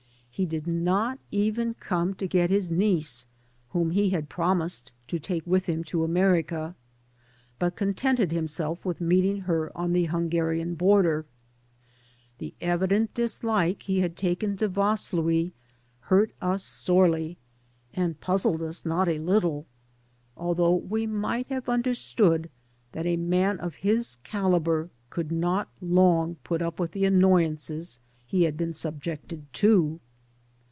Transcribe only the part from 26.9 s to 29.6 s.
the annoyances he had been subject ed